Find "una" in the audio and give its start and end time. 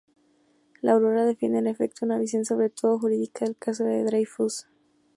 2.07-2.17